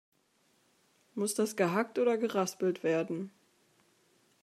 Muss 1.13 1.35
das 1.35 1.55
gehackt 1.55 1.99
oder 1.99 2.17
geraspelt 2.17 2.81
werden? 2.81 3.29